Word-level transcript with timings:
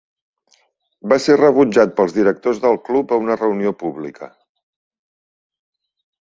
Va 1.11 1.17
ser 1.25 1.35
rebutjat 1.41 1.93
pels 1.99 2.15
directors 2.15 2.61
del 2.63 2.79
club 2.87 3.13
a 3.13 3.19
una 3.27 3.37
reunió 3.43 3.75
pública. 3.85 4.31